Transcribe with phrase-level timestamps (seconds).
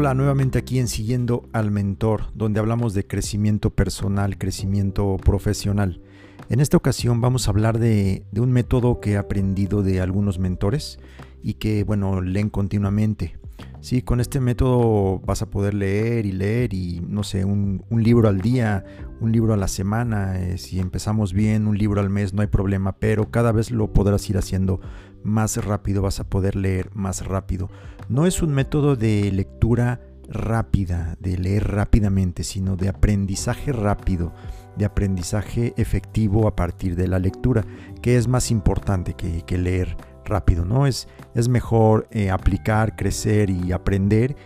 [0.00, 6.00] Hola, nuevamente aquí en Siguiendo al Mentor, donde hablamos de crecimiento personal, crecimiento profesional.
[6.48, 10.98] En esta ocasión vamos a hablar de, un método que he aprendido de algunos mentores
[11.42, 13.36] y que, bueno, leen continuamente.
[13.80, 18.28] Sí, con este método vas a poder leer y leer y, no sé, un, libro
[18.28, 18.84] al día,
[19.20, 20.38] un libro a la semana.
[20.38, 23.92] Eh, si empezamos bien, un libro al mes, no hay problema, pero cada vez lo
[23.92, 24.80] podrás ir haciendo
[25.22, 27.70] más rápido, vas a poder leer más rápido.
[28.08, 34.32] No es un método de lectura rápida, de leer rápidamente, sino de aprendizaje rápido,
[34.76, 37.64] de aprendizaje efectivo a partir de la lectura,
[38.00, 39.96] que es más importante que, leer
[40.30, 40.86] rápido, ¿no?
[40.86, 44.36] Es, es mejor eh, aplicar, crecer y aprender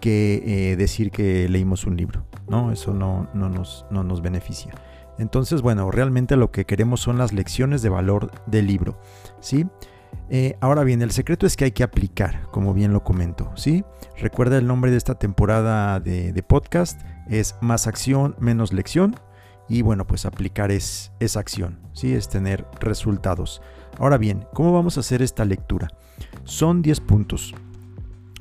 [0.00, 2.72] que eh, decir que leímos un libro, ¿no?
[2.72, 4.74] Eso no, no, nos, no nos beneficia.
[5.18, 8.98] Entonces, bueno, realmente lo que queremos son las lecciones de valor del libro,
[9.40, 9.66] ¿sí?
[10.30, 13.84] Eh, ahora bien, el secreto es que hay que aplicar, como bien lo comento, ¿sí?
[14.16, 19.16] Recuerda el nombre de esta temporada de, podcast, es más acción, menos lección.
[19.68, 22.12] Y bueno, pues aplicar es, es acción, ¿sí?
[22.14, 23.62] Es tener resultados.
[23.98, 25.88] Ahora bien, ¿cómo vamos a hacer esta lectura?
[26.44, 27.54] Son 10 puntos.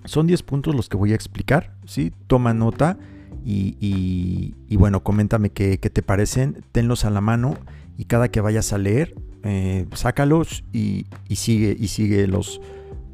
[0.06, 2.12] Son 10 puntos los que voy a explicar, ¿sí?
[2.28, 2.98] Toma nota
[3.46, 7.56] y, bueno, coméntame qué, te parecen, tenlos a la mano
[7.98, 12.62] y cada que vayas a leer, eh, sácalos y, sigue, y sigue los,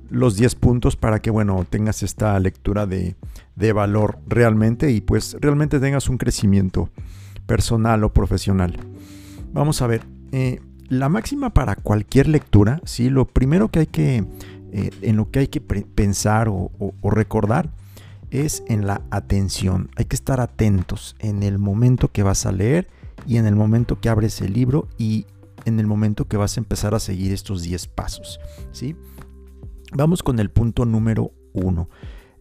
[0.10, 3.16] los 10 puntos para que, bueno, tengas esta lectura de,
[3.74, 6.90] valor realmente y pues realmente tengas un crecimiento
[7.46, 8.78] personal o profesional.
[9.52, 13.10] Vamos a ver, eh, la máxima para cualquier lectura, ¿sí?
[13.10, 14.26] lo primero que hay que,
[14.72, 16.72] eh, en lo que hay que pensar o,
[17.04, 17.70] recordar
[18.32, 19.90] es en la atención.
[19.96, 22.88] Hay que estar atentos en el momento que vas a leer
[23.26, 25.26] y en el momento que abres el libro y
[25.66, 28.40] en el momento que vas a empezar a seguir estos 10 pasos.
[28.72, 28.96] ¿sí?
[29.94, 31.90] Vamos con el punto número 1.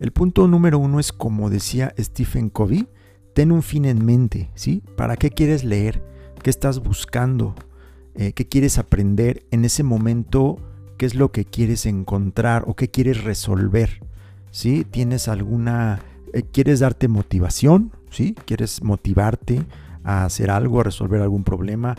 [0.01, 2.87] El punto número 1 es como decía Stephen Covey,
[3.35, 4.83] ten un fin en mente, ¿sí?
[4.97, 6.05] ¿Para qué quieres leer?
[6.43, 7.55] ¿Qué estás buscando?
[8.19, 10.59] Eh, ¿Qué quieres aprender en ese momento?
[10.99, 14.03] ¿Qué es lo que quieres encontrar o qué quieres resolver?
[14.51, 14.85] ¿Sí?
[14.85, 16.01] ¿Tienes alguna...
[16.35, 17.93] Eh, ¿Quieres darte motivación?
[18.11, 18.35] ¿Sí?
[18.45, 19.65] ¿Quieres motivarte
[20.05, 21.97] a hacer algo, a resolver algún problema?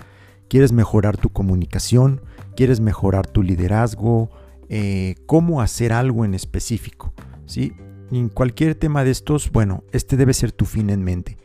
[0.49, 2.21] quieres mejorar tu comunicación,
[2.57, 4.29] quieres mejorar tu liderazgo,
[4.67, 7.13] eh, cómo hacer algo en específico.
[7.45, 7.73] ¿sí?
[8.11, 11.37] En cualquier tema de estos, bueno, este debe ser tu fin en mente.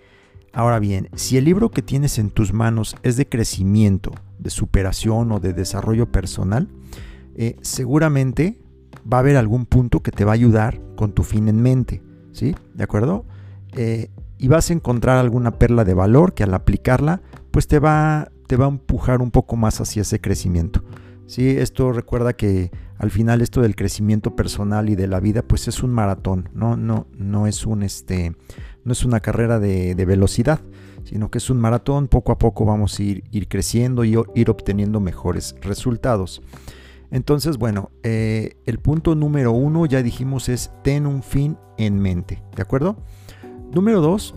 [0.55, 5.33] Ahora bien, si el libro que tienes en tus manos es de crecimiento, de superación
[5.33, 6.69] o de desarrollo personal,
[7.35, 8.61] eh, seguramente
[9.13, 12.03] va a haber algún punto que te va a ayudar con tu fin en mente,
[12.31, 12.55] ¿sí?
[12.73, 13.25] ¿De acuerdo?
[13.73, 18.31] Eh, y vas a encontrar alguna perla de valor que al aplicarla, pues te va,
[18.47, 20.85] te va a empujar un poco más hacia ese crecimiento.
[21.27, 25.69] Sí, esto recuerda que al final esto del crecimiento personal y de la vida pues
[25.69, 28.37] es un maratón, no, no, no es un este,
[28.85, 30.61] no es una carrera de, velocidad,
[31.05, 35.01] sino que es un maratón, poco a poco vamos a ir, creciendo y ir obteniendo
[35.01, 36.43] mejores resultados.
[37.11, 42.43] Entonces, bueno, eh, el punto número uno ya dijimos es ten un fin en mente,
[42.55, 42.97] ¿de acuerdo?
[43.73, 44.35] Número dos,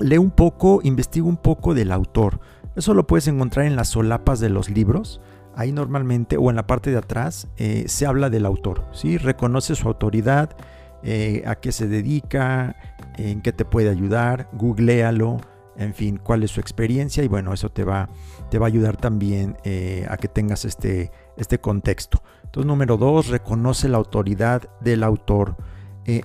[0.00, 2.40] lee un poco, investiga un poco del autor.
[2.76, 5.20] Eso lo puedes encontrar en las solapas de los libros.
[5.54, 8.84] Ahí normalmente, o en la parte de atrás, eh, se habla del autor.
[8.92, 9.18] ¿sí?
[9.18, 10.56] Reconoce su autoridad,
[11.02, 12.76] eh, a qué se dedica,
[13.16, 15.38] en qué te puede ayudar, googlealo,
[15.76, 18.08] en fin, cuál es su experiencia y bueno, eso te va,
[18.50, 22.22] te va a ayudar también eh, a que tengas este, este contexto.
[22.44, 25.56] Entonces, número dos, reconoce la autoridad del autor.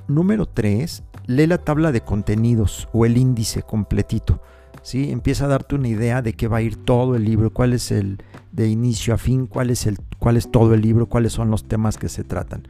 [0.08, 4.41] número tres, lee la tabla de contenidos o el índice completito.
[4.85, 5.12] ¿Sí?
[5.12, 7.91] Empieza a darte una idea de qué va a ir todo el libro, cuál es
[7.91, 8.19] el
[8.51, 11.68] de inicio a fin, cuál es, el, cuál es todo el libro, cuáles son los
[11.68, 12.68] temas que se tratan.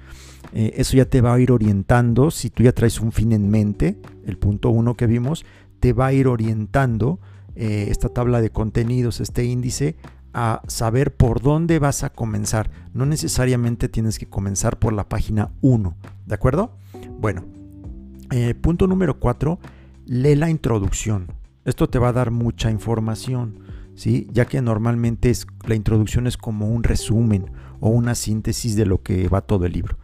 [0.53, 3.49] Eh, eso ya te va a ir orientando, si tú ya traes un fin en
[3.49, 5.45] mente, el punto uno que vimos,
[5.81, 7.19] te va a ir orientando
[7.53, 9.97] eh, esta tabla de contenidos, este índice,
[10.33, 12.71] a saber por dónde vas a comenzar.
[12.93, 15.95] No necesariamente tienes que comenzar por la página 1,
[16.25, 16.77] ¿de acuerdo?
[17.19, 17.43] Bueno,
[18.31, 19.59] eh, punto número 4,
[20.05, 21.27] lee la introducción.
[21.65, 23.59] Esto te va a dar mucha información,
[23.95, 24.27] ¿sí?
[24.31, 25.33] ya que normalmente
[25.67, 29.73] la introducción es como un resumen o una síntesis de lo que va todo el
[29.73, 29.97] libro.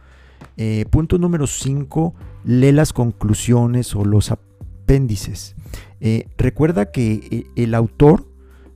[0.56, 2.14] Eh, punto número 5,
[2.44, 5.54] lee las conclusiones o los apéndices.
[6.00, 8.26] Eh, recuerda que eh, el autor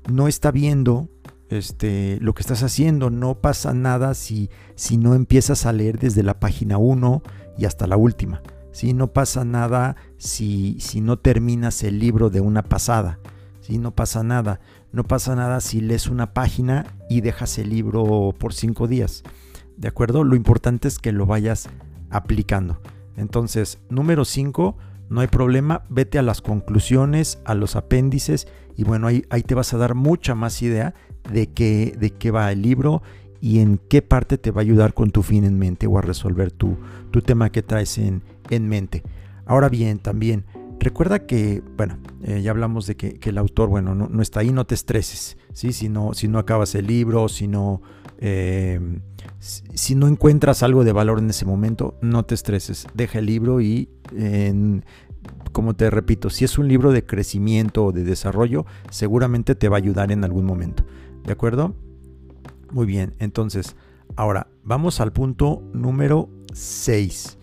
[0.09, 1.09] no está viendo
[1.51, 6.23] este, lo que estás haciendo, no pasa nada si, si no empiezas a leer desde
[6.23, 7.23] la página 1
[7.59, 8.43] y hasta la última.
[8.85, 13.19] No pasa nada si, si no terminas el libro de una pasada.
[13.61, 13.79] ¿sí?
[13.79, 14.61] No pasa nada.
[14.93, 19.23] No pasa nada si lees una página y dejas el libro por cinco días.
[19.77, 20.25] ¿De acuerdo?
[20.25, 21.69] Lo importante es que lo vayas
[22.11, 22.81] aplicando.
[23.17, 24.77] Entonces, número 5,
[25.09, 28.47] no hay problema, vete a las conclusiones, a los apéndices
[28.77, 30.95] y bueno, ahí, ahí te vas a dar mucha más idea
[31.33, 33.03] de qué, de qué va el libro
[33.41, 36.03] y en qué parte te va a ayudar con tu fin en mente o a
[36.03, 36.77] resolver tu,
[37.11, 39.03] tu tema que traes en, en mente.
[39.47, 40.45] Ahora bien, también
[40.79, 44.67] recuerda que, bueno, eh, ya hablamos de que, el autor, bueno, no, está ahí, no
[44.67, 45.73] te estreses, ¿sí?
[45.73, 47.83] Si no, si no acabas el libro, si no,
[48.19, 48.81] eh,
[49.39, 53.61] si, no encuentras algo de valor en ese momento, no te estreses, deja el libro
[53.61, 53.89] y,
[55.53, 59.77] como te repito, si es un libro de crecimiento o de desarrollo, seguramente te va
[59.77, 60.85] a ayudar en algún momento,
[61.25, 61.75] ¿de acuerdo?
[62.77, 63.75] Muy bien, entonces,
[64.17, 67.39] ahora vamos al punto número 6.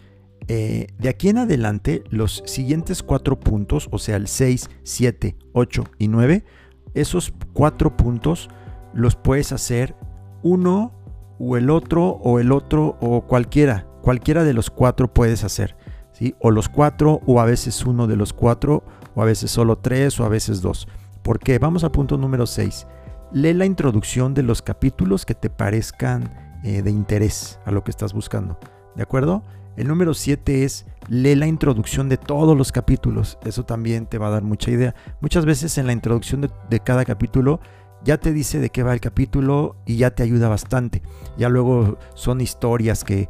[0.47, 5.85] Eh, de aquí en adelante, los siguientes cuatro puntos, o sea, el 6, 7, 8
[5.97, 6.45] y 9,
[6.93, 8.47] esos cuatro puntos
[8.93, 9.95] los puedes hacer
[10.43, 10.93] uno
[11.39, 13.87] o el otro o el otro o cualquiera.
[14.03, 15.75] Cualquiera de los cuatro puedes hacer.
[16.11, 16.35] ¿sí?
[16.41, 18.83] O los cuatro o a veces uno de los cuatro
[19.15, 20.87] o a veces solo tres o a veces dos.
[21.23, 21.57] ¿Por qué?
[21.57, 22.85] Vamos al punto número 6.
[23.33, 26.31] Lee la introducción de los capítulos que te parezcan
[26.63, 28.59] eh, de interés a lo que estás buscando.
[28.95, 29.43] ¿De acuerdo?
[29.75, 33.39] El número 7 es lee la introducción de todos los capítulos.
[33.43, 34.93] Eso también te va a dar mucha idea.
[35.19, 37.59] Muchas veces en la introducción de, cada capítulo
[38.03, 41.01] ya te dice de qué va el capítulo y ya te ayuda bastante.
[41.35, 43.29] Ya luego son historias que,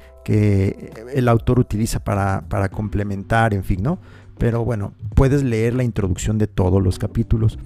[1.13, 3.99] el autor utiliza para, para, complementar, en fin, ¿no?
[4.37, 7.57] Pero bueno, puedes leer la introducción de todos los capítulos.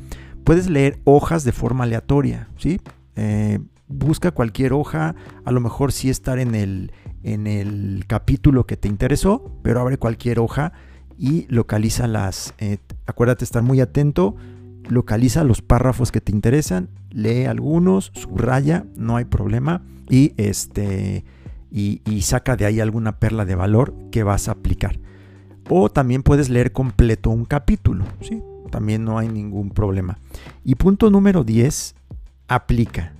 [0.47, 2.79] Puedes leer hojas de forma aleatoria, ¿sí?
[3.17, 3.59] Eh,
[3.89, 5.13] busca cualquier hoja,
[5.43, 9.97] a lo mejor sí estar en el, en el capítulo que te interesó, pero abre
[9.97, 10.71] cualquier hoja
[11.17, 12.77] y localiza las, eh,
[13.07, 14.37] acuérdate estar muy atento,
[14.87, 21.25] localiza los párrafos que te interesan, lee algunos, subraya, no hay problema y este
[21.69, 24.97] y, y, saca de ahí alguna perla de valor que vas a aplicar.
[25.69, 28.41] O también puedes leer completo un capítulo, ¿sí?
[28.67, 30.17] También no hay ningún problema.
[30.63, 31.95] Y punto número 10,
[32.47, 33.13] aplica.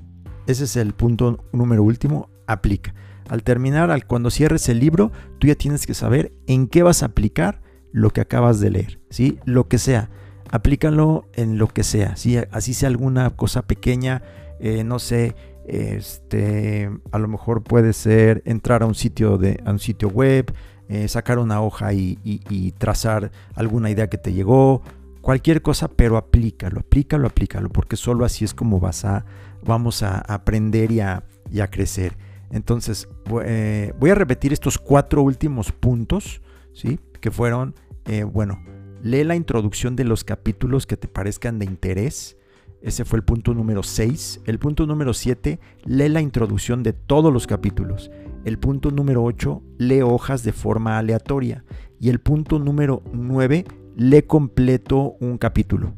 [0.45, 2.94] Ese es el punto número último, aplica.
[3.29, 7.03] Al terminar, al, cuando cierres el libro, tú ya tienes que saber en qué vas
[7.03, 7.61] a aplicar
[7.91, 9.39] lo que acabas de leer, ¿sí?
[9.45, 10.09] Lo que sea,
[10.49, 12.38] aplícalo en lo que sea, ¿sí?
[12.51, 14.23] Así sea alguna cosa pequeña,
[14.59, 15.35] eh, no sé,
[15.67, 20.53] este, a lo mejor puede ser entrar a un sitio, de, a un sitio web,
[20.89, 24.83] eh, sacar una hoja y, y, trazar alguna idea que te llegó,
[25.27, 29.25] cualquier cosa, pero aplícalo, aplícalo, aplícalo, porque solo así es como vas a,
[29.62, 31.21] vamos a aprender y a,
[31.69, 32.15] crecer.
[32.50, 33.09] Entonces,
[33.44, 36.41] eh, voy a repetir estos cuatro últimos puntos,
[36.71, 37.01] ¿sí?
[37.19, 37.75] Que fueron,
[38.06, 38.63] eh, bueno,
[39.03, 42.38] lee la introducción de los capítulos que te parezcan de interés.
[42.81, 44.44] Ese fue el punto número 6.
[44.45, 48.12] El punto número 7, lee la introducción de todos los capítulos.
[48.45, 51.65] El punto número 8, lee hojas de forma aleatoria.
[52.00, 53.65] Y el punto número 9,
[53.97, 55.94] lee completo un capítulo.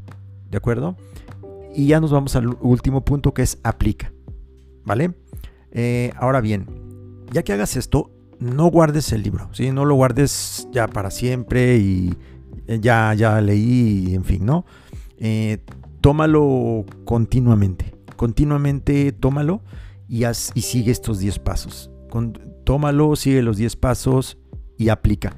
[0.50, 0.96] ¿De acuerdo?
[1.75, 4.12] Y ya nos vamos al último punto que es aplica.
[4.86, 5.13] ¿Vale?
[5.72, 6.66] Eh, ahora bien,
[7.31, 8.10] ya que hagas esto,
[8.40, 9.72] no guardes el libro, ¿sí?
[9.72, 12.16] No lo guardes ya para siempre y
[12.68, 14.66] eh, ya, ya leí, en fin, ¿no?
[15.18, 15.60] Eh,
[16.02, 17.94] tómalo continuamente.
[18.16, 19.62] Continuamente tómalo
[20.07, 21.92] y, haz, y sigue estos 10 pasos.
[22.63, 24.38] tómalo, sigue los 10 pasos
[24.78, 25.35] y aplica.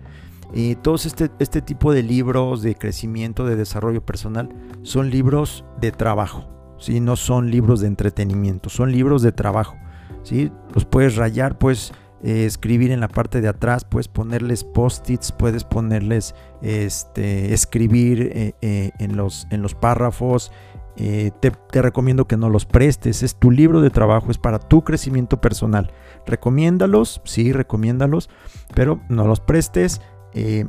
[0.53, 4.49] Eh, todos este, este tipo de libros de crecimiento, de desarrollo personal,
[4.81, 6.99] son libros de trabajo, ¿sí?
[6.99, 9.75] no son libros de entretenimiento, son libros de trabajo.
[10.23, 10.51] ¿sí?
[10.73, 15.63] Los puedes rayar, puedes eh, escribir en la parte de atrás, puedes ponerles post-its, puedes
[15.63, 18.31] ponerles, este, escribir
[18.61, 20.51] eh, en, los, en los párrafos.
[20.97, 24.83] Te, te, recomiendo que no los prestes, es tu libro de trabajo, es para tu
[24.83, 25.89] crecimiento personal.
[26.27, 28.29] Recomiéndalos, sí, recomiéndalos,
[28.75, 30.01] pero no los prestes
[30.33, 30.65] eh,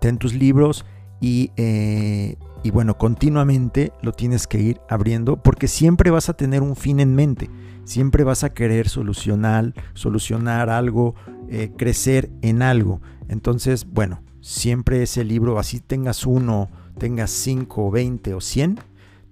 [0.00, 0.84] ten tus libros
[1.20, 6.76] eh, y, bueno, continuamente lo tienes que ir abriendo porque siempre vas a tener un
[6.76, 7.50] fin en mente,
[7.84, 11.14] siempre vas a querer solucionar, solucionar algo,
[11.48, 13.00] eh, crecer en algo.
[13.28, 16.68] Entonces, bueno, siempre ese libro, así tengas uno,
[16.98, 18.78] tengas cinco, veinte o cien,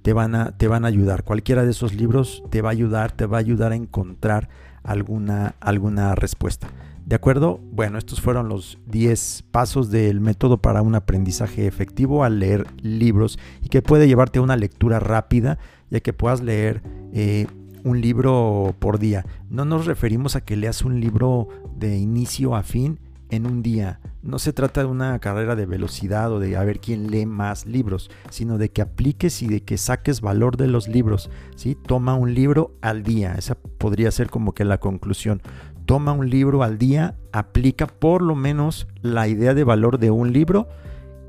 [0.02, 1.24] te van, a, te van a ayudar.
[1.24, 4.48] Cualquiera de esos libros te va a ayudar, te va a ayudar a encontrar
[4.84, 6.68] alguna, alguna respuesta.
[7.06, 7.60] ¿De acuerdo?
[7.70, 13.38] Bueno, estos fueron los 10 pasos del método para un aprendizaje efectivo al leer libros
[13.62, 16.82] y que puede llevarte a una lectura rápida, ya que puedas leer
[17.12, 17.46] eh,
[17.84, 19.24] un libro por día.
[19.48, 21.46] No nos referimos a que leas un libro
[21.76, 22.98] de inicio a fin
[23.30, 24.00] en un día.
[24.24, 27.66] No se trata de una carrera de velocidad o de a ver quién lee más
[27.66, 31.30] libros, sino de que apliques y de que saques valor de los libros.
[31.54, 31.76] ¿sí?
[31.76, 33.36] Toma un libro al día.
[33.38, 35.40] Esa podría ser como que la conclusión
[35.86, 40.32] toma un libro al día, aplica por lo menos la idea de valor de un
[40.32, 40.68] libro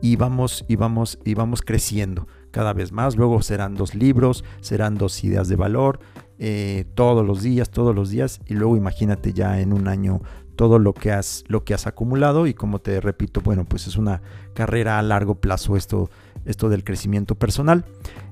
[0.01, 3.15] y vamos y vamos y vamos creciendo cada vez más.
[3.15, 5.99] Luego serán dos libros, serán dos ideas de valor,
[6.39, 8.41] eh, todos los días, todos los días.
[8.45, 10.21] Y luego imagínate ya en un año
[10.57, 12.47] todo lo que has, lo que has acumulado.
[12.47, 14.21] Y como te repito, bueno, pues es una
[14.53, 16.09] carrera a largo plazo esto,
[16.43, 17.85] esto del crecimiento personal.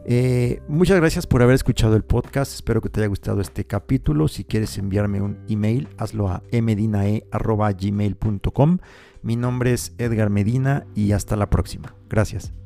[0.06, 2.54] Eh, muchas gracias por haber escuchado el podcast.
[2.54, 4.28] Espero que te haya gustado este capítulo.
[4.28, 8.80] Si quieres enviarme un email, hazlo a mdinae.gmail.com.
[9.22, 11.96] Mi nombre es Edgar Medina y hasta la próxima.
[12.10, 12.65] Gracias.